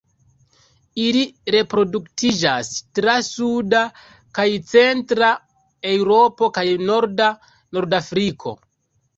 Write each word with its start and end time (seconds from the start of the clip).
Ili 1.01 1.19
reproduktiĝas 1.55 2.71
tra 2.99 3.13
suda 3.29 3.81
kaj 4.39 4.47
centra 4.73 5.29
Eŭropo 5.93 6.51
kaj 6.59 6.67
norda 6.91 7.29
Nordafriko. 7.79 8.59